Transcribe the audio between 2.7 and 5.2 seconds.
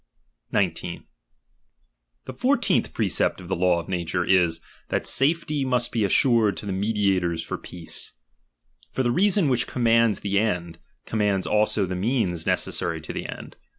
precept of the law of nature Th? cjurteemh is, that